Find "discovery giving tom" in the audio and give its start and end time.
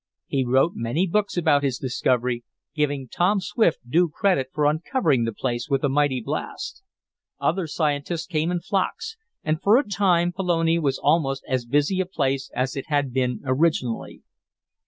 1.77-3.39